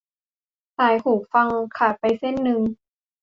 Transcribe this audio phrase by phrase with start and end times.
[0.77, 2.61] สายหูฟังขาดไปเส้นนึง:'